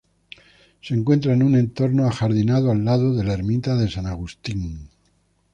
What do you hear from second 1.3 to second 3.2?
en un entorno ajardinado al lado